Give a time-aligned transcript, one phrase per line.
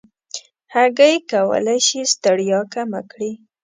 [0.73, 3.31] هګۍ کولی شي ستړیا کمه کړي.